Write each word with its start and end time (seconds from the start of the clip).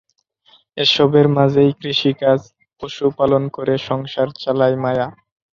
এসবের 0.77 1.27
মাঝেই 1.29 1.71
কৃষিকাজ, 1.81 2.39
পশুপালন 2.81 3.43
করে 3.55 3.73
সংসার 3.87 4.27
চালায় 4.39 4.77
মায়া। 4.83 5.07